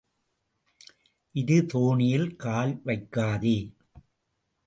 [1.35, 3.57] இரு தோணியில் கால் வைக்காதே.